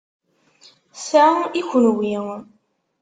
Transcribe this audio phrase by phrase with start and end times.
[1.07, 1.27] Ta
[1.59, 2.11] i kenwi.